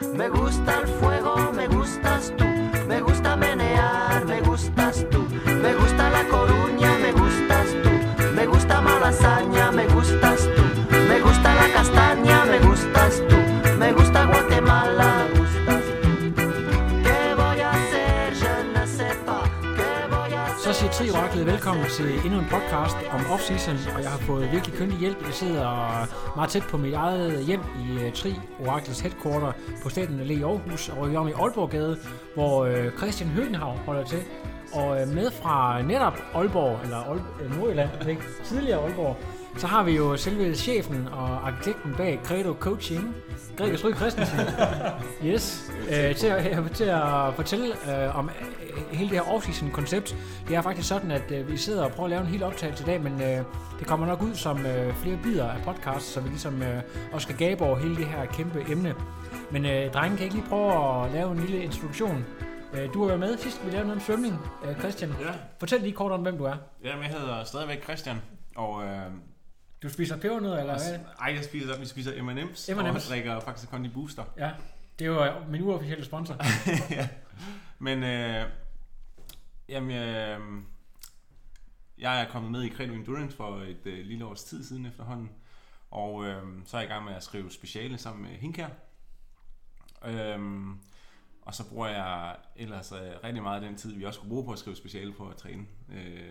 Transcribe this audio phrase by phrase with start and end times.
[0.00, 2.44] Me gusta el fuego, me gustas tú.
[2.86, 5.05] Me gusta menear, me gustas tú.
[21.66, 25.26] Velkommen til endnu en podcast om off-season, og jeg har fået virkelig køndig hjælp.
[25.26, 25.68] Jeg sidder
[26.36, 28.34] meget tæt på mit eget hjem i øh, Tri
[28.66, 31.96] Oracles headquarter på Staten Allé i Aarhus, og i om i Aalborggade,
[32.34, 34.18] hvor øh, Christian Høgenhav holder til.
[34.76, 38.22] Og uh, med fra netop Aalborg, eller Aal- øh, Nordjylland, ikke?
[38.44, 39.16] tidligere Aalborg,
[39.56, 43.14] så har vi jo selve chefen og arkitekten bag Credo Coaching,
[43.56, 44.38] Gregers Ryg Christensen.
[45.24, 50.16] Yes, øh, til, at, til at fortælle øh, om øh, hele det her off-season koncept.
[50.48, 52.82] Det er faktisk sådan, at øh, vi sidder og prøver at lave en hel optagelse
[52.84, 53.38] i dag, men øh,
[53.78, 57.24] det kommer nok ud som øh, flere bidder af podcast, så vi ligesom øh, også
[57.24, 58.94] skal gabe over hele det her kæmpe emne.
[59.50, 62.24] Men øh, drengen, kan ikke lige prøve at lave en lille introduktion?
[62.78, 65.10] Øh, du har været med sidst, vi lavede noget om svømning, øh, Christian.
[65.20, 66.56] Ja, Fortæl lige kort om, hvem du er.
[66.84, 68.16] Jamen, jeg hedder stadigvæk Christian,
[68.56, 69.10] og øh,
[69.82, 70.98] Du spiser pebernødder, eller hvad?
[71.20, 72.94] ej, jeg spiser, vi spiser M&M's, M&M's.
[72.94, 74.24] og drikker faktisk Kondi Booster.
[74.38, 74.50] Ja,
[74.98, 76.36] det er jo min uofficielle sponsor.
[76.90, 77.08] ja.
[77.78, 78.44] Men, øh,
[79.68, 80.40] jamen, øh,
[81.98, 85.30] jeg er kommet med i Credo Endurance for et øh, lille års tid siden efterhånden,
[85.90, 88.68] og øh, så er jeg i gang med at skrive speciale sammen med Hinkær.
[90.04, 90.40] Øh,
[91.46, 94.44] og så bruger jeg ellers øh, rigtig meget af den tid, vi også kunne bruge
[94.44, 95.62] på at skrive speciale på at træne.
[95.94, 96.30] Øh,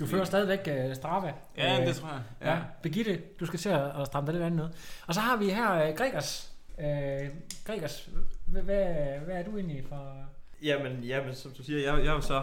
[0.00, 1.32] Du fører stadigvæk øh, Strava.
[1.56, 2.22] ja, Øh, det tror jeg.
[2.42, 2.58] Ja.
[2.82, 4.68] Birgitte, du skal se at stramme dig lidt andet ned.
[5.06, 6.52] Og så har vi her øh, Gregers.
[6.78, 7.28] Øh,
[7.66, 8.08] Gregers,
[8.46, 8.84] hvad, hvad,
[9.18, 10.16] hvad er du egentlig for...
[10.62, 12.42] Jamen, jamen, som du siger, jeg, jeg er jo så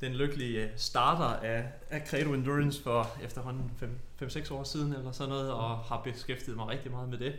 [0.00, 3.70] den lykkelige starter af, af Credo Endurance for efterhånden
[4.22, 7.34] 5-6 år siden eller sådan noget, og har beskæftiget mig rigtig meget med det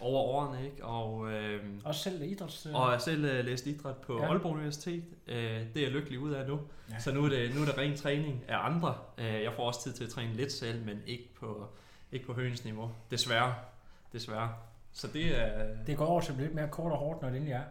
[0.00, 0.84] over årene, ikke?
[0.84, 2.66] Og, øh, Også selv idræts...
[2.66, 4.28] Øh, og jeg selv øh, læst idræt på Ja.
[4.28, 5.04] Aalborg Universitet.
[5.26, 5.36] Øh,
[5.74, 6.60] det er jeg lykkelig ud af nu.
[6.90, 6.98] Ja.
[6.98, 8.94] Så nu er, det, nu er det ren træning af andre.
[9.18, 11.66] Øh, jeg får også tid til at træne lidt selv, men ikke på,
[12.12, 12.90] ikke på højens niveau.
[13.10, 13.54] Desværre.
[14.12, 14.54] Desværre.
[14.92, 15.66] Så det er...
[15.86, 17.62] det går over til at blive lidt mere kort og hårdt, når det endelig er.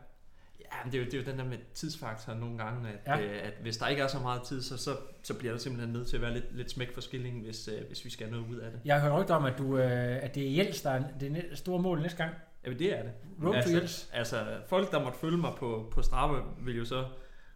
[0.60, 2.96] Ja, men det er, jo, det er jo den der med tidsfaktoren nogle gange, at,
[3.08, 3.18] Ja.
[3.18, 3.26] ja.
[3.34, 5.94] øh, at hvis der ikke er så meget tid, så, så, så bliver der simpelthen
[5.94, 8.38] nødt til at være lidt, lidt smæk for skillingen, hvis, øh, hvis vi skal have
[8.42, 8.80] noget ud af det.
[8.86, 11.46] Jeg har hørt rygter om, at, du, øh, at det er Jels, der er det
[11.54, 12.36] store mål næste gang.
[12.66, 13.12] Jamen det er det.
[13.44, 14.10] Road to altså, Jels.
[14.14, 17.06] altså, folk der måtte følge mig på, på Strava, vil jo så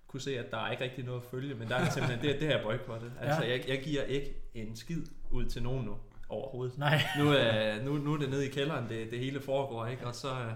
[0.07, 2.39] kunne se, at der er ikke rigtig noget at følge, men der er simpelthen, det,
[2.39, 3.11] det her boykottet.
[3.21, 3.51] Altså, Ja.
[3.51, 5.01] jeg, jeg giver ikke en skid
[5.31, 5.95] ud til nogen nu,
[6.29, 6.77] overhovedet.
[6.77, 10.07] Nej, Nu er, nu, nu er det nede i kælderen, det, det hele foregår, ikke?
[10.07, 10.51] og så, øh,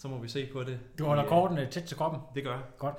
[0.00, 0.78] så må vi se på det.
[0.98, 2.20] du holder øh, kortene tæt til kroppen.
[2.34, 2.52] Det gør
[2.82, 2.92] jeg.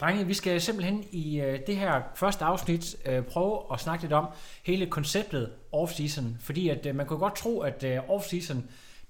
[0.00, 4.12] Drenge, vi skal simpelthen i øh, det her første afsnit øh, prøve at snakke lidt
[4.12, 4.26] om
[4.64, 6.24] hele konceptet off-season.
[6.40, 8.56] Fordi at øh, man kunne godt tro, at øh, off-season,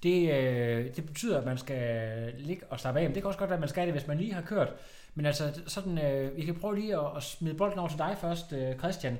[0.03, 3.05] det, øh, det betyder, at man skal ligge og slappe af.
[3.05, 4.73] Men det kan også godt være, at man skal det, hvis man lige har kørt.
[5.15, 8.17] Men altså, sådan, øh, vi kan prøve lige at, at smide bolden over til dig
[8.21, 9.17] først, øh, Christian.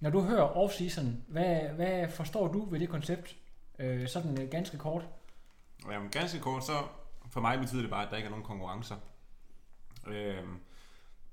[0.00, 3.36] Når du hører off-season, hvad, hvad forstår du ved det koncept?
[3.78, 5.02] Øh, sådan øh, ganske kort.
[5.92, 6.72] Jamen, ganske kort, så
[7.32, 8.96] for mig betyder det bare, at der ikke er nogen konkurrencer.
[10.06, 10.58] Øhm,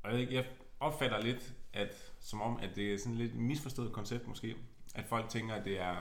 [0.04, 0.46] og jeg, jeg
[0.80, 4.56] opfatter lidt, at som om, at det er sådan lidt et misforstået koncept måske.
[4.96, 5.96] At folk tænker, at det er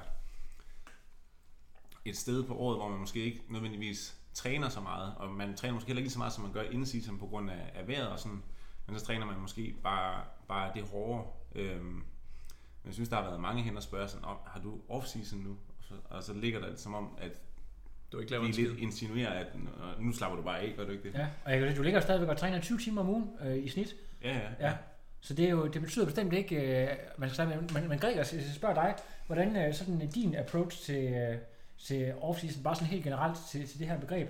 [2.04, 5.74] et sted på året, hvor man måske ikke nødvendigvis træner så meget, og man træner
[5.74, 7.88] måske heller ikke lige så meget, som man gør inden season på grund af, af
[7.88, 8.42] vejret og sådan.
[8.86, 11.28] Men så træner man måske bare, bare det hårde.
[11.54, 12.04] Øhm, men
[12.84, 15.50] jeg synes, der har været mange hen og spørger sådan, om, har du off-season nu?
[15.50, 17.40] Og så, og så ligger der som om, at
[18.12, 18.68] du er ikke de lavet en skid.
[18.68, 21.14] lidt insinuerer, at øh, nu slapper du bare af, gør du ikke det?
[21.14, 23.68] Ja, og jeg, kan- du ligger stadigvæk og træner 20 timer om ugen øh, i
[23.68, 23.94] snit.
[24.24, 24.40] Ja, ja.
[24.68, 24.72] Ja.
[25.20, 26.88] Så det, er jo, det betyder bestemt ikke, øh,
[27.18, 28.94] man skal sige, men, men, men Gregers, jeg spørger dig,
[29.26, 31.36] hvordan er sådan øh, din approach til, øh,
[31.78, 34.28] til off-season, bare sådan helt generelt til, til det her begreb?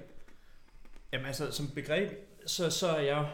[1.12, 2.10] Jamen altså, som begreb,
[2.46, 3.30] så, så er jeg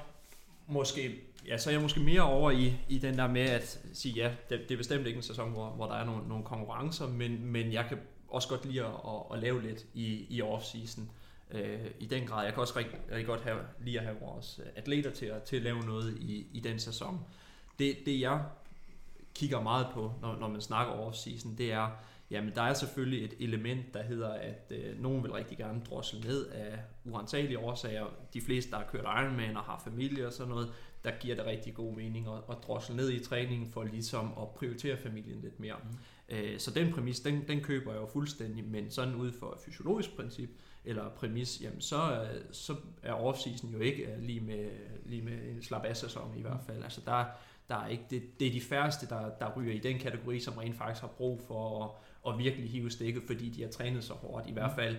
[0.66, 1.14] måske,
[1.48, 4.30] ja, så er jeg måske mere over i, i den der med at sige, ja,
[4.50, 7.46] det, det er bestemt ikke en sæson, hvor, hvor der er nogle, nogle konkurrencer, men,
[7.46, 11.00] men jeg kan også godt lide at, at, at lave lidt i, i off-season.
[11.50, 12.44] Øh, I den grad.
[12.44, 15.42] Jeg kan også rigtig, rigtig godt have, lide at have vores øh, atleter til at,
[15.42, 17.20] til at lave noget i, i den sæson.
[17.78, 18.44] Det, det jeg
[19.34, 21.90] kigger meget på, når, når man snakker off-season, det er,
[22.30, 26.20] Jamen, der er selvfølgelig et element, der hedder, at øh, nogen vil rigtig gerne drosle
[26.20, 28.06] ned af uansagelige årsager.
[28.34, 30.72] De fleste, der har kørt Ironman og har familie og sådan noget,
[31.04, 34.48] der giver det rigtig god mening at, at drosle ned i træningen for ligesom at
[34.50, 35.76] prioritere familien lidt mere.
[35.84, 35.98] Mm.
[36.28, 39.58] Øh, så den præmis, den, den køber jeg jo fuldstændig, men sådan ud for et
[39.64, 40.50] fysiologisk princip,
[40.84, 44.70] eller præmis, jamen så, øh, så er off-season jo ikke øh, lige med,
[45.06, 46.82] lige med en slap af sæson i hvert fald.
[46.82, 47.24] Altså der,
[47.68, 50.54] der er ikke, det, det er de færreste, der, der ryger i den kategori, som
[50.54, 51.84] rent faktisk har brug for
[52.26, 54.48] at, at virkelig hive stikket, fordi de har trænet så hårdt.
[54.48, 54.96] I hvert fald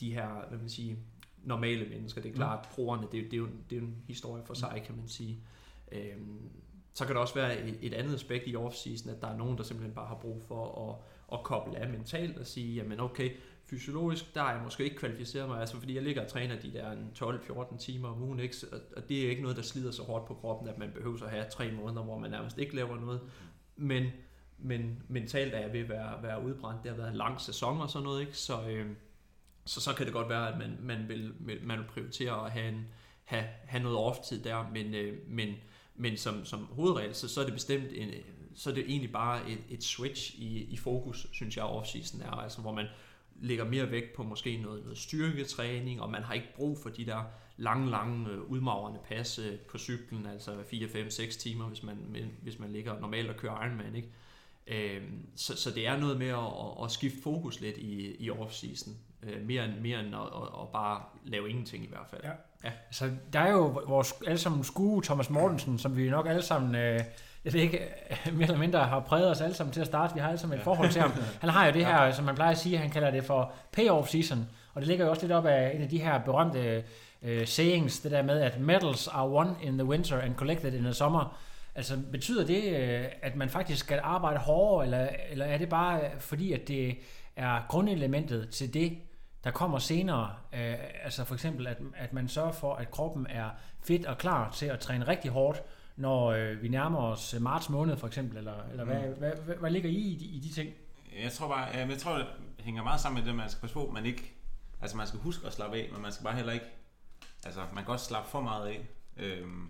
[0.00, 0.96] de her, hvad man sige,
[1.44, 2.20] normale mennesker.
[2.20, 4.54] Det er klart, proerne, det, er- det, er jo, det er jo en historie for
[4.54, 5.38] sig, kan man sige.
[5.92, 6.50] Øhm,
[6.94, 9.58] så kan det også være et, et andet aspekt i off-season, at der er nogen,
[9.58, 10.96] der simpelthen bare har brug for at,
[11.38, 13.30] at koble af mentalt og sige, jamen okay,
[13.64, 16.72] fysiologisk, der er jeg måske ikke kvalificeret mig, altså fordi jeg ligger og træner de
[16.72, 18.56] der 12-14 timer om ugen, ikke?
[18.72, 21.24] Og- og det er ikke noget, der slider så hårdt på kroppen, at man behøver
[21.24, 23.20] at have tre måneder, hvor man nærmest ikke laver noget.
[23.76, 24.06] Men,
[24.58, 26.82] men mentalt er jeg ved at være, være udbrændt.
[26.82, 28.38] Det har været en lang sæson og sådan noget, ikke?
[28.38, 28.86] Så, øh,
[29.64, 32.52] så så kan det godt være, at man, man, vil, vil- man vil prioritere at
[32.52, 32.86] have, en,
[33.24, 35.54] have, have noget off-tid der, men, øh, men,
[35.96, 38.10] men som, som hovedregel, så, så er det bestemt en,
[38.54, 42.30] så er det egentlig bare et, et switch i, i fokus, synes jeg, offseason er,
[42.30, 42.86] altså hvor man
[43.40, 47.06] lægger mere vægt på måske noget, noget styrketræning, og man har ikke brug for de
[47.06, 47.22] der
[47.56, 51.98] lange, lange øh, udmagrende pas på cyklen, altså 4, 5, 6 timer, hvis man,
[52.42, 54.08] hvis man ligger normalt og kører Ironman, ikke?
[54.66, 58.90] Øhm, så, så det er noget med at, at, skifte fokus lidt i, i off-season,
[59.22, 62.20] øh, mere, end, mere end at, at, at bare lave ingenting i hvert fald.
[62.24, 62.32] Ja.
[62.64, 67.00] Altså, der er jo vores allesammen skue, Thomas Mortensen, som vi nok alle sammen, øh,
[67.44, 67.80] jeg ved ikke,
[68.32, 70.14] mere eller mindre har præget os alle sammen til at starte.
[70.14, 71.12] Vi har alle sammen et forhold til ham.
[71.40, 74.08] Han har jo det her, som man plejer at sige, han kalder det for payoff
[74.08, 74.48] season.
[74.74, 76.84] Og det ligger jo også lidt op af en af de her berømte
[77.22, 80.82] øh, sayings, det der med, at medals are won in the winter and collected in
[80.82, 81.38] the summer.
[81.74, 86.00] Altså, betyder det, øh, at man faktisk skal arbejde hårdere, eller, eller er det bare
[86.00, 86.98] øh, fordi, at det
[87.36, 88.98] er grundelementet til det,
[89.44, 90.74] der kommer senere, øh,
[91.04, 93.50] altså for eksempel, at, at man sørger for, at kroppen er
[93.80, 95.62] fit og klar til at træne rigtig hårdt,
[95.96, 99.14] når øh, vi nærmer os øh, marts måned for eksempel, eller, eller hvad, Mm.
[99.18, 100.70] hvad, hvad, hvad ligger I i de, i de ting?
[101.22, 102.26] Jeg tror bare, jeg, jeg tror, det
[102.58, 104.32] hænger meget sammen med det, man skal passe på, man ikke,
[104.80, 106.66] altså man skal huske at slappe af, men man skal bare heller ikke,
[107.44, 108.86] altså man kan også slappe for meget af.
[109.16, 109.68] Øhm,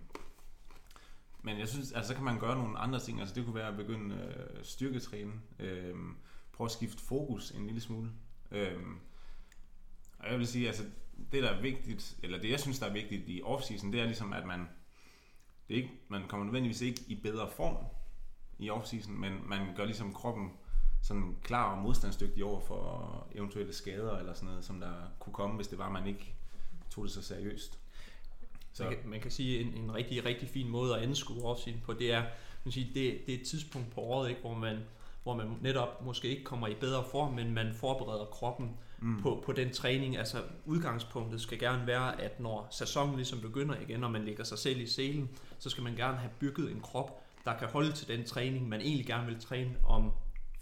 [1.41, 3.67] men jeg synes, altså så kan man gøre nogle andre ting, altså det kunne være
[3.67, 6.15] at begynde øh, styrketræne, øhm,
[6.53, 8.09] prøve at skifte fokus en lille smule.
[8.51, 8.99] Øhm,
[10.23, 10.83] og jeg vil sige, altså
[11.31, 14.05] det der er vigtigt, eller det jeg synes der er vigtigt i off-season, det er
[14.05, 14.59] ligesom, at man,
[15.67, 17.85] det er ikke, man kommer nødvendigvis ikke i bedre form
[18.59, 20.51] i off-season, men man gør ligesom kroppen
[21.01, 25.55] sådan klar og modstandsdygtig over for eventuelle skader eller sådan noget, som der kunne komme,
[25.55, 26.33] hvis det var, man ikke
[26.89, 27.79] tog det så seriøst.
[28.73, 28.83] Så.
[28.83, 31.93] Man, kan, man kan sige, en, en rigtig, rigtig fin måde at anskue off-season på,
[31.93, 32.23] det er,
[32.63, 34.79] man sige, det, det er et tidspunkt på året, ikke, hvor, man,
[35.23, 39.21] hvor man netop måske ikke kommer i bedre form, men man forbereder kroppen mm.
[39.21, 40.17] på, på den træning.
[40.17, 44.57] Altså udgangspunktet skal gerne være, at når sæsonen ligesom begynder igen, når man lægger sig
[44.57, 45.29] selv i selen,
[45.59, 48.81] så skal man gerne have bygget en krop, der kan holde til den træning, man
[48.81, 50.11] egentlig gerne vil træne om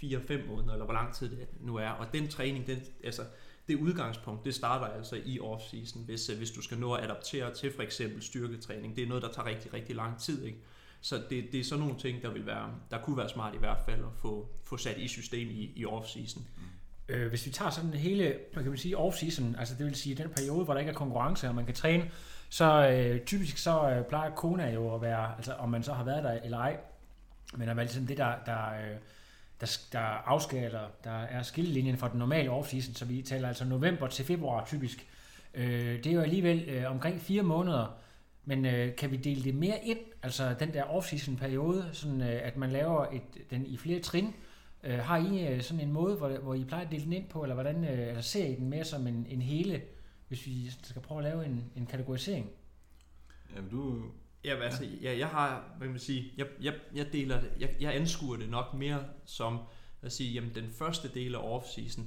[0.04, 1.90] 4-5 måneder, eller hvor lang tid det nu er.
[1.90, 3.22] Og den træning, den, altså,
[3.68, 7.54] det udgangspunkt, det starter altså i off-season, hvis, øh, hvis du skal nå at adaptere
[7.54, 8.96] til for eksempel styrketræning.
[8.96, 10.46] Det er noget, der tager rigtig, rigtig lang tid.
[10.46, 10.58] Ikke?
[11.02, 13.58] Så det, det er sådan nogle ting, der, vil være, der kunne være smart i
[13.58, 16.40] hvert fald at få, få sat i system i, i off-season.
[16.58, 17.14] Mm.
[17.14, 20.16] Øh, hvis vi tager sådan hele, hvad kan man sige, off-season, altså det vil sige
[20.16, 22.12] den periode, hvor der ikke er konkurrence, og man kan træne,
[22.50, 26.04] så øh, typisk så øh, plejer Kona jo at være, altså om man så har
[26.04, 26.78] været der eller ej,
[27.54, 28.98] men er være ligesom det, der, der, øh,
[29.62, 34.08] der, der afskærer, der er skillelinjen for den normale off-season, så vi taler altså november
[34.08, 35.08] til februar typisk.
[35.54, 37.98] Øh, det er jo alligevel øh, omkring fire måneder,
[38.46, 42.48] men øh, kan vi dele det mere ind, altså den der off-season periode, sådan øh,
[42.48, 44.34] at man laver et, den i flere trin,
[44.84, 47.30] Øh, har I øh, sådan en måde, hvor, hvor I plejer at dele den ind
[47.30, 49.82] på, eller hvordan øh, eller ser I den mere som en, en hele,
[50.28, 52.50] hvis vi skal prøve at lave en, en kategorisering?
[53.56, 54.04] Ja, du,
[54.46, 57.76] Ja, altså, ja, jeg har, hvad kan man sige, jeg, jeg, jeg deler det, jeg,
[57.80, 59.60] jeg anskuer det nok mere som,
[60.02, 62.02] at sige, jamen den første del af off-season,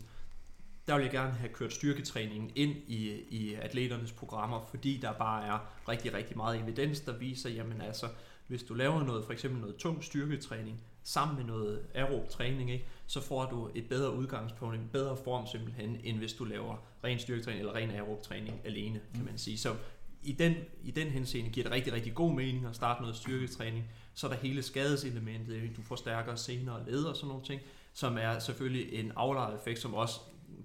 [0.88, 5.46] der vil jeg gerne have kørt styrketræningen ind i, i atleternes programmer, fordi der bare
[5.46, 8.06] er rigtig, rigtig meget evidens, der viser, jamen altså,
[8.46, 12.84] hvis du laver noget, for eksempel noget tung styrketræning, sammen med noget aerob træning, ikke,
[13.06, 17.18] så får du et bedre udgangspunkt, en bedre form simpelthen, end hvis du laver ren
[17.18, 19.58] styrketræning eller ren aerob træning alene, kan man sige.
[19.58, 19.76] Så
[20.22, 23.84] i den, i den henseende giver det rigtig, rigtig god mening at starte noget styrketræning.
[24.14, 27.60] Så er der hele skadeselementet, du får stærkere sener og led og sådan nogle ting,
[27.92, 30.20] som er selvfølgelig en aflejet effekt, som også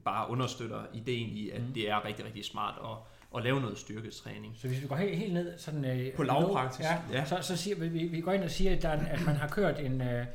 [0.05, 1.73] bare understøtter ideen i, at Mm.
[1.73, 2.97] det er rigtig, rigtig smart at,
[3.37, 4.53] at lave noget styrketræning.
[4.57, 7.25] Så hvis vi går helt, helt ned sådan, øh, På lavpraktisk, ja, ja.
[7.25, 9.47] Så, så siger vi, vi, går ind og siger, at, der er, at man har
[9.47, 10.25] kørt en, øh,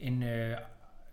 [0.00, 0.56] en, øh,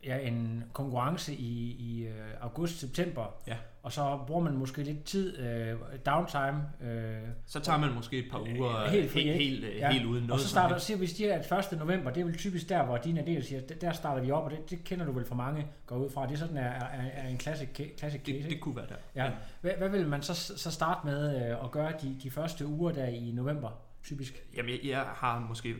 [0.06, 3.56] ja, en konkurrence i, i øh, august-september, Ja.
[3.84, 8.32] og så bruger man måske lidt tid, øh, downtime, øh, Så tager man måske et
[8.32, 9.70] par uger Helt helt, fri, helt, helt, Ja.
[9.78, 9.92] ja.
[9.92, 10.42] helt uden og noget.
[10.42, 11.80] så som starter, siger vi siger, at 1.
[11.80, 14.52] november, det er vel typisk der, hvor dine del siger, der- starter vi op, og
[14.52, 16.26] det, det kender du vel for mange går ud fra.
[16.28, 19.24] Det er sådan er, er, er en classic, classic case, det, det kunne være der.
[19.26, 19.32] Ja.
[19.62, 22.92] Hvad, hvad vil man så, så starte med øh, at gøre de, de første uger
[22.92, 23.70] der i november,
[24.04, 24.44] typisk?
[24.58, 25.76] Jamen, jeg, jeg har måske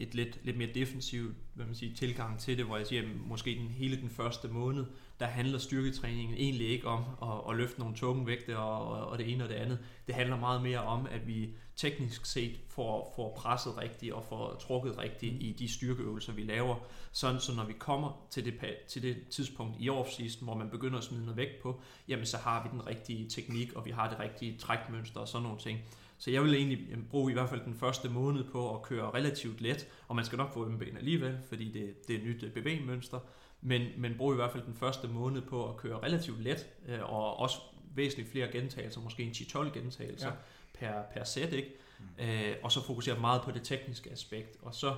[0.00, 3.08] et lidt, lidt mere defensivt hvad man siger, tilgang til det, hvor jeg siger, at
[3.26, 4.84] måske den, hele den første måned,
[5.20, 9.32] der handler styrketræningen egentlig ikke om at, at løfte nogle tunge vægte og, og det
[9.32, 9.78] ene og det andet.
[10.06, 14.56] Det handler meget mere om, at vi teknisk set får, får presset rigtigt og får
[14.60, 16.76] trukket rigtigt i de styrkeøvelser, vi laver.
[17.12, 18.54] Sådan så når vi kommer til det,
[18.88, 22.36] til det tidspunkt i off-season, hvor man begynder at smide noget vægt på, jamen så
[22.36, 25.80] har vi den rigtige teknik, og vi har det rigtige trækmønster og sådan nogle ting.
[26.20, 29.60] Så jeg vil egentlig bruge i hvert fald den første måned på at køre relativt
[29.60, 32.52] let, og man skal nok få ømme ben alligevel, fordi det, det er et nyt
[32.54, 33.18] bevægemønster,
[33.60, 37.12] men, men bruge i hvert fald den første måned på at køre relativt let, øh,
[37.12, 37.56] og også
[37.94, 40.32] væsentligt flere gentagelser, måske en 10-12 gentagelser ja.
[40.78, 41.68] per, per sæt, ikke?
[41.98, 42.24] Mm.
[42.24, 44.96] Øh, og så fokusere meget på det tekniske aspekt, og så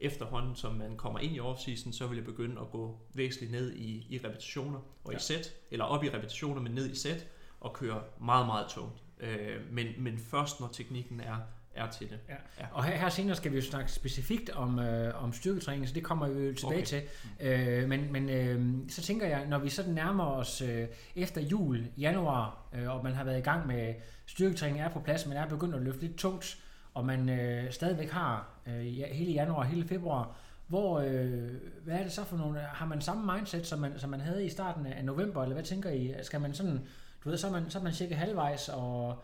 [0.00, 3.72] efterhånden, som man kommer ind i offseason, så vil jeg begynde at gå væsentligt ned
[3.72, 5.16] i, i repetitioner og ja.
[5.16, 7.26] i sæt, eller op i repetitioner, men ned i sæt,
[7.60, 9.02] og køre meget, meget tungt.
[9.20, 11.36] Øh, men, men først når teknikken er,
[11.74, 12.18] er til det.
[12.28, 12.34] Ja.
[12.60, 12.66] Ja.
[12.72, 16.04] Og her, her senere skal vi jo snakke specifikt om, øh, om styrketræning, så det
[16.04, 16.86] kommer vi jo tilbage okay.
[16.86, 17.02] til.
[17.40, 21.86] Øh, men men øh, så tænker jeg, når vi sådan nærmer os øh, efter jul,
[21.98, 23.94] januar, øh, og man har været i gang med
[24.26, 26.58] styrketræning er på plads, man er begyndt at løfte lidt tungt,
[26.94, 28.80] og man øh, stadigvæk har øh,
[29.12, 30.36] hele januar, hele februar,
[30.68, 31.50] hvor, øh,
[31.84, 34.46] hvad er det så for nogle, har man samme mindset, som man, som man havde
[34.46, 36.14] i starten af november, eller hvad tænker I?
[36.22, 36.80] Skal man sådan
[37.24, 39.22] du ved, så er man, så er man cirka halvvejs, og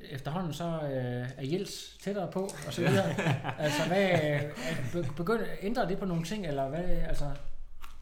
[0.00, 3.20] efterhånden så øh, er Jels tættere på, og så videre.
[3.64, 4.30] altså, hvad,
[4.94, 7.30] øh, begynd, ændrer det på nogle ting, eller hvad, altså,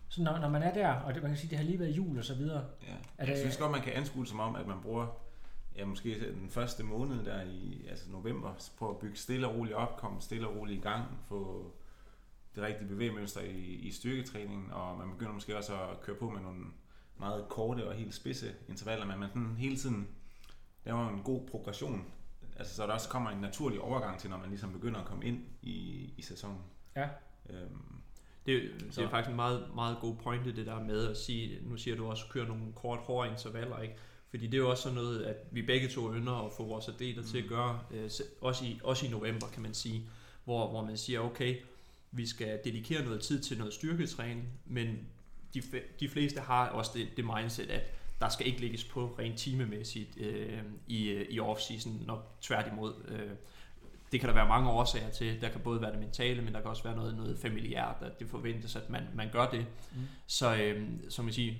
[0.08, 1.90] så når, når man er der, og det, man kan sige, det har lige været
[1.90, 2.64] jul og så videre.
[2.82, 2.94] Ja.
[3.18, 5.06] Er det, jeg synes godt, man kan anskue som om, at man bruger
[5.76, 9.76] ja, måske den første måned der i altså november, på at bygge stille og roligt
[9.76, 11.72] op, komme stille og roligt i gang, få
[12.54, 16.40] det rigtige bevægemønster i, i styrketræningen, og man begynder måske også at køre på med
[16.40, 16.64] nogle
[17.18, 20.08] meget korte og helt spidse intervaller, men man sådan hele tiden
[20.84, 22.04] laver en god progression,
[22.56, 25.24] altså så der også kommer en naturlig overgang til, når man ligesom begynder at komme
[25.24, 26.58] ind i, i sæsonen.
[26.96, 27.08] Ja.
[27.50, 27.94] Øhm,
[28.46, 31.76] det, det er faktisk en meget, meget god pointe, det der med at sige, nu
[31.76, 33.94] siger du også, at køre nogle kort, hårde intervaller, ikke?
[34.30, 36.88] Fordi det er jo også sådan noget, at vi begge to ønsker at få vores
[36.88, 37.26] atleter mm.
[37.26, 37.48] til at mm.
[37.48, 40.08] gøre, øh, også, i, også i november, kan man sige,
[40.44, 41.56] hvor, hvor man siger, okay,
[42.10, 45.08] vi skal dedikere noget tid til noget styrketræning, men
[45.54, 45.62] de,
[46.00, 47.82] de fleste har også det, det mindset, at
[48.20, 52.94] der skal ikke lægges på rent timemæssigt øh, i, øh, i off-season, når tværtimod.
[53.08, 53.30] Øh,
[54.12, 55.40] det kan der være mange årsager til.
[55.40, 58.18] Der kan både være det mentale, men der kan også være noget, noget familiært, at
[58.18, 59.66] det forventes, at man, man gør det.
[59.92, 60.00] Mm.
[60.26, 61.54] Så øh, som jeg siger,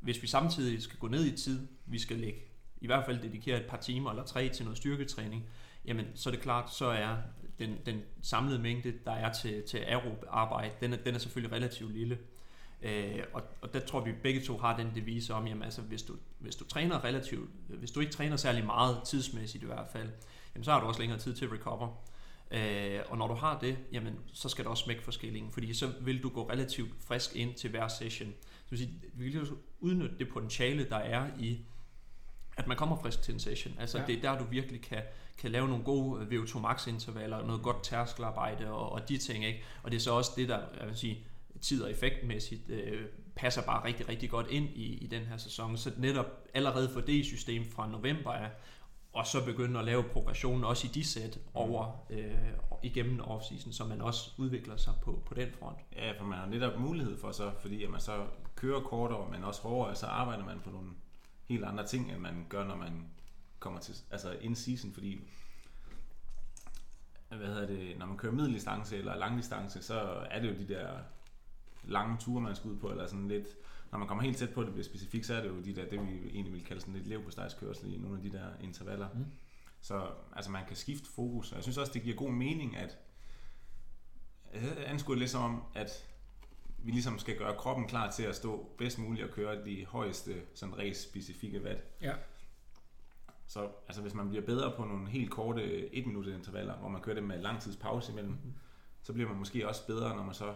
[0.00, 2.38] hvis vi samtidig skal gå ned i tid, vi skal lægge
[2.80, 5.44] i hvert fald dedikere et par timer eller tre til noget styrketræning,
[5.84, 7.16] jamen så er det klart, så er
[7.58, 11.56] den, den samlede mængde, der er til, til aerob arbejde, den er, den er selvfølgelig
[11.56, 12.18] relativt lille.
[12.82, 16.02] Øh, og, og der tror vi begge to har den devise om, jamen altså hvis
[16.02, 20.08] du, hvis du træner relativt, hvis du ikke træner særlig meget tidsmæssigt i hvert fald,
[20.54, 21.88] jamen så har du også længere tid til at recover.
[22.50, 25.92] Øh, og når du har det, jamen så skal du også smække forskellingen, fordi så
[26.00, 28.34] vil du gå relativt frisk ind til hver session.
[28.40, 29.48] Så vil sige, vi vil
[29.80, 31.58] udnytte det potentiale, der er i,
[32.56, 33.74] at man kommer frisk til en session.
[33.78, 34.06] Altså ja.
[34.06, 35.02] det er der, du virkelig kan,
[35.38, 39.44] kan lave nogle gode VO2 max intervaller, noget godt tærskelarbejde og, og de ting.
[39.44, 39.62] Ikke?
[39.82, 41.26] Og det er så også det, der jeg vil sige,
[41.62, 45.76] tid og effektmæssigt øh, passer bare rigtig, rigtig godt ind i, i den her sæson.
[45.76, 48.50] Så netop allerede for det system fra november er,
[49.12, 52.34] og så begynde at lave progression også i de sæt over øh,
[52.82, 55.78] igennem offseason, så man også udvikler sig på, på den front.
[55.92, 59.44] Ja, for man har netop mulighed for så, fordi at man så kører kortere, men
[59.44, 60.90] også hårdere, så arbejder man på nogle
[61.48, 63.08] helt andre ting, end man gør, når man
[63.58, 65.20] kommer til altså in season, fordi
[67.28, 70.88] hvad hedder det, når man kører middeldistance eller langdistance, så er det jo de der
[71.86, 73.46] lange ture, man skal ud på, eller sådan lidt,
[73.90, 76.00] når man kommer helt tæt på det specifikt, så er det jo de der, det
[76.00, 79.08] vi egentlig vil kalde sådan lidt levpostejskørsel i nogle af de der intervaller.
[79.14, 79.24] Mm.
[79.80, 82.98] Så altså man kan skifte fokus, og jeg synes også, det giver god mening, at
[84.54, 86.08] jeg anskuer lidt som om, at
[86.78, 90.42] vi ligesom skal gøre kroppen klar til at stå bedst muligt og køre de højeste
[90.54, 91.80] sådan race-specifikke watt.
[92.02, 92.14] Ja.
[93.46, 97.02] Så altså, hvis man bliver bedre på nogle helt korte 1 minut intervaller, hvor man
[97.02, 98.54] kører det med lang tids pause imellem, mm.
[99.02, 100.54] så bliver man måske også bedre, når man så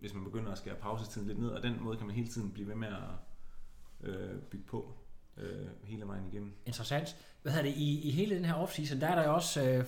[0.00, 2.50] hvis man begynder at skære pausetiden lidt ned, og den måde kan man hele tiden
[2.50, 4.92] blive ved med at øh, bygge på
[5.36, 6.52] øh, hele vejen igennem.
[6.66, 7.16] Interessant.
[7.42, 9.84] Hvad hedder det, i, i hele den her offseason, der er der jo også øh,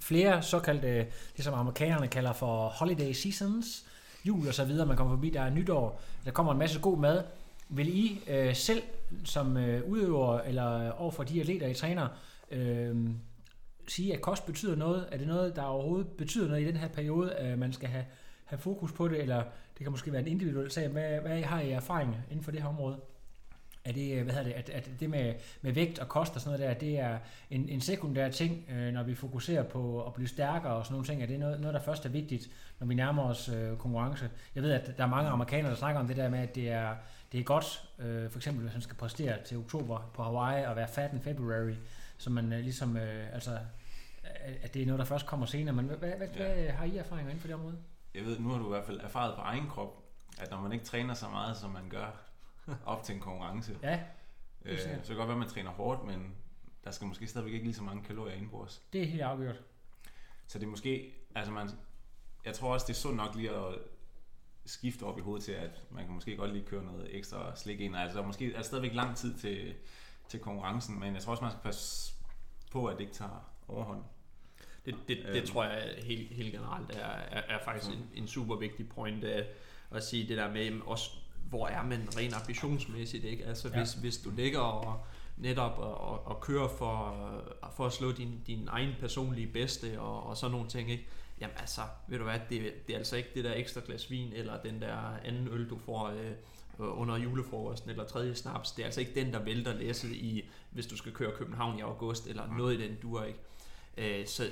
[0.00, 1.06] flere såkaldte,
[1.36, 3.86] det som amerikanerne kalder for holiday seasons,
[4.24, 6.98] jul og så videre, man kommer forbi, der er nytår, der kommer en masse god
[6.98, 7.24] mad.
[7.68, 8.82] Vil I øh, selv
[9.24, 12.08] som øh, udøver, eller overfor de atleter, I træner,
[12.50, 13.10] øh,
[13.88, 15.08] sige, at kost betyder noget?
[15.12, 18.04] Er det noget, der overhovedet betyder noget i den her periode, øh, man skal have
[18.44, 19.44] have fokus på det, eller
[19.78, 20.88] det kan måske være en individuel sag.
[20.88, 22.96] Hvad, hvad har I erfaring inden for det her område?
[23.84, 26.60] er det, hvad hedder det, at, at det med, med vægt og kost og sådan
[26.60, 27.18] noget der, det er
[27.50, 31.06] en, en sekundær ting, øh, når vi fokuserer på at blive stærkere og sådan nogle
[31.06, 34.30] ting, er det noget, noget der først er vigtigt, når vi nærmer os øh, konkurrence.
[34.54, 36.70] Jeg ved, at der er mange amerikanere, der snakker om det der med, at det
[36.70, 36.94] er,
[37.32, 40.76] det er godt, øh, for eksempel hvis man skal præstere til oktober på Hawaii og
[40.76, 41.74] være fat in February,
[42.18, 43.58] så man øh, ligesom, øh, altså,
[44.62, 45.74] at det er noget, der først kommer senere.
[45.74, 46.54] Men hvad, hvad, ja.
[46.54, 47.76] hvad har I erfaringer inden for det område?
[48.14, 50.04] Jeg ved, nu har du i hvert fald erfaret på egen krop,
[50.38, 52.10] at når man ikke træner så meget, som man gør
[52.86, 54.00] op til en konkurrence, ja,
[54.64, 56.34] øh, så kan det godt være, at man træner hårdt, men
[56.84, 58.82] der skal måske stadigvæk ikke lige så mange kalorier indbords.
[58.92, 59.62] Det er helt afgjort.
[60.46, 61.70] Så det er måske, altså man,
[62.44, 63.74] jeg tror også, det er sundt nok lige at
[64.66, 67.80] skifte op i hovedet til, at man kan måske godt lige køre noget ekstra slik
[67.80, 67.96] ind.
[67.96, 69.74] Altså måske er der stadigvæk lang tid til,
[70.28, 72.14] til konkurrencen, men jeg tror også, man skal passe
[72.70, 74.02] på, at det ikke tager overhånd.
[74.86, 75.46] Det, det, det øhm.
[75.46, 79.46] tror jeg helt, helt generelt er, er, er faktisk en, en super vigtig point at,
[79.90, 81.10] at sige det der med, også,
[81.48, 83.44] hvor er man rent ambitionsmæssigt, ikke?
[83.44, 83.78] Altså ja.
[83.78, 87.16] hvis, hvis du ligger og netop og, og kører for,
[87.76, 91.06] for at slå din, din egen personlige bedste og, og sådan nogle ting, ikke?
[91.40, 94.32] Jamen altså, ved du hvad, det, det er altså ikke det der ekstra glas vin,
[94.32, 96.32] eller den der anden øl, du får øh,
[96.78, 98.72] under julefrokosten, eller tredje snaps.
[98.72, 101.80] Det er altså ikke den, der vælter læsset i, hvis du skal køre København i
[101.80, 102.56] august, eller mm.
[102.56, 103.38] noget i den dur, ikke?
[103.98, 104.50] Øh, så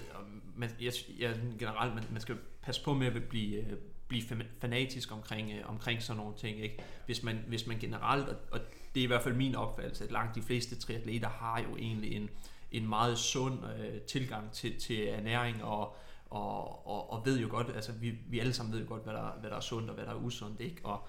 [0.57, 3.77] man, jeg, jeg, generelt, man, man skal passe på med at blive, øh,
[4.09, 4.23] blive
[4.61, 6.61] fanatisk omkring, øh, omkring sådan nogle ting.
[6.61, 6.85] Ikke?
[7.07, 8.61] Hvis, man, hvis man generelt, og, og
[8.95, 12.13] det er i hvert fald min opfattelse, at langt de fleste triatleter har jo egentlig
[12.13, 12.31] en,
[12.71, 15.97] en meget sund øh, tilgang til, til ernæring og,
[16.31, 19.15] og, og, og ved jo godt, altså vi, vi alle sammen ved jo godt, hvad
[19.15, 20.77] der, hvad der er sundt og hvad der er usundt, ikke?
[20.85, 21.07] Og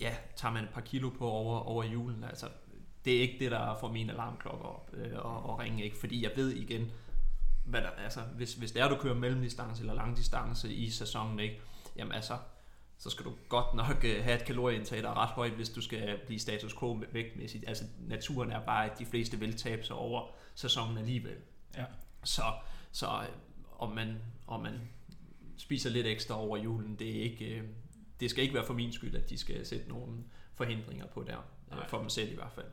[0.00, 2.48] ja, tager man et par kilo på over, over julen, altså
[3.04, 5.96] det er ikke det, der får min alarmklokke op øh, og, og ringe, ikke?
[5.96, 6.90] Fordi jeg ved igen,
[7.68, 11.60] hvad der, altså, hvis, hvis det er, du kører mellemdistance eller langdistance i sæsonen, ikke?
[11.96, 12.38] jamen altså,
[12.98, 15.80] så skal du godt nok uh, have et kalorieindtag, der er ret højt, hvis du
[15.80, 17.64] skal blive status quo vægtmæssigt.
[17.68, 21.36] Altså, naturen er bare, at de fleste vil tabe sig over sæsonen alligevel.
[21.76, 21.84] Ja.
[22.24, 22.42] Så,
[22.92, 23.28] så øh,
[23.78, 24.80] om, man, om man
[25.56, 27.68] spiser lidt ekstra over julen, det, er ikke, uh,
[28.20, 31.36] det skal ikke være for min skyld, at de skal sætte nogle forhindringer på der.
[31.70, 31.88] Nej.
[31.88, 32.66] For dem selv i hvert fald.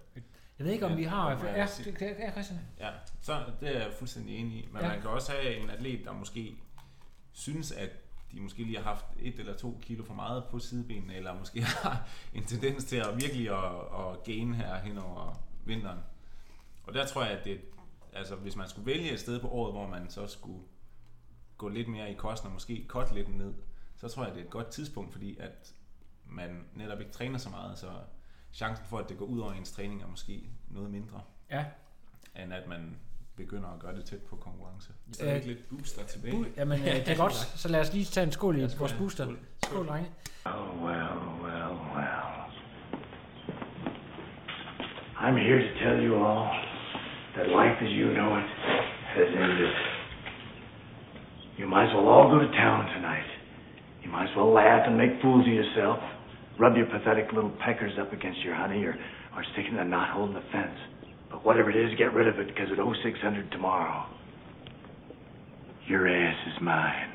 [0.60, 1.32] Jeg ved ikke, om ja, vi har...
[1.32, 2.60] Ja, det, ja, Christian.
[2.80, 2.90] Ja,
[3.22, 4.70] så det er jeg fuldstændig enig i.
[4.72, 4.88] Men ja.
[4.88, 6.58] man kan også have en atlet, der måske
[7.32, 7.90] synes, at
[8.32, 11.62] de måske lige har haft et eller to kilo for meget på sidebenene, eller måske
[11.84, 16.00] har en tendens til at virkelig at, at gain her hen over vinteren.
[16.84, 17.62] Og der tror jeg, at det,
[18.14, 20.64] altså hvis man skulle vælge et sted på året, hvor man så skulle
[21.58, 23.54] gå lidt mere i kosten og måske kotte lidt ned,
[23.98, 25.74] så tror jeg, det er et godt tidspunkt, fordi at
[26.26, 27.92] man netop ikke træner så meget, så
[28.56, 31.22] chancen for, at det går ud over ens træning, er måske noget mindre.
[31.52, 31.66] Ja.
[32.44, 32.96] End at man
[33.36, 34.90] begynder at gøre det tæt på konkurrence.
[35.12, 36.34] Så er øh, ikke lidt booster tilbage.
[36.34, 37.34] Bu- jamen, øh, det er godt.
[37.62, 39.26] Så lad os lige tage en skål i vores booster.
[39.26, 40.10] Skål, skål drenge.
[40.46, 40.52] Oh,
[40.86, 41.16] well,
[41.46, 42.26] well, well.
[45.26, 46.46] I'm here to tell you all
[47.36, 48.50] that life as you know it
[49.16, 49.74] has ended.
[51.60, 53.30] You might as well all go to town tonight.
[54.04, 56.00] You might as well laugh and make fools of yourself.
[56.60, 58.96] Rub your pathetic little peckers up against your honey or,
[59.36, 60.78] or stick in a knot hole in the fence.
[61.32, 64.06] But whatever it is, get rid of it because at 0600 tomorrow,
[65.88, 67.15] your ass is mine.